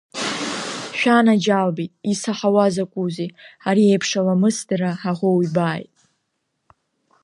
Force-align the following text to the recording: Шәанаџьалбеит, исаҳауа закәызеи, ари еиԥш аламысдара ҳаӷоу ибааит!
Шәанаџьалбеит, 0.97 1.93
исаҳауа 2.11 2.65
закәызеи, 2.73 3.29
ари 3.67 3.89
еиԥш 3.91 4.09
аламысдара 4.19 4.89
ҳаӷоу 5.01 5.37
ибааит! 5.45 5.93